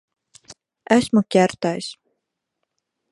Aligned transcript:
Esmu 0.95 1.23
ķertais. 1.37 1.91